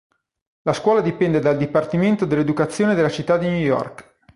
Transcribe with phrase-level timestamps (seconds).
[0.63, 4.15] La scuola dipende dal Dipartimento dell'Educazione della Città di New York.